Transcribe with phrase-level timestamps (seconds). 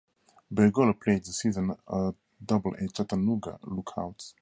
[0.51, 4.33] Bergolla played the season at Double-A Chattanooga Lookouts.